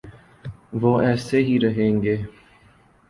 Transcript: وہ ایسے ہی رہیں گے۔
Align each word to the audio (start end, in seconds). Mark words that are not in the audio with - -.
وہ 0.73 0.91
ایسے 1.01 1.37
ہی 1.43 1.59
رہیں 1.59 2.01
گے۔ 2.03 2.17